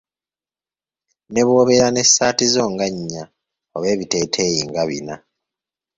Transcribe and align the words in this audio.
Ne 1.31 1.41
bw'obeera 1.45 1.87
n'essaati 1.91 2.45
zo 2.53 2.63
nga 2.71 2.85
nnya 2.93 3.23
oba 3.75 3.87
ebiteeteeyi 3.93 4.61
nga 4.69 4.83
bina. 4.89 5.15